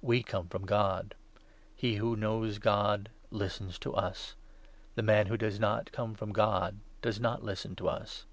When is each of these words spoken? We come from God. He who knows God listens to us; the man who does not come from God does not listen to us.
We 0.00 0.22
come 0.22 0.46
from 0.46 0.64
God. 0.64 1.16
He 1.74 1.96
who 1.96 2.14
knows 2.14 2.58
God 2.58 3.08
listens 3.32 3.80
to 3.80 3.92
us; 3.96 4.36
the 4.94 5.02
man 5.02 5.26
who 5.26 5.36
does 5.36 5.58
not 5.58 5.90
come 5.90 6.14
from 6.14 6.30
God 6.30 6.78
does 7.00 7.18
not 7.18 7.42
listen 7.42 7.74
to 7.74 7.88
us. 7.88 8.24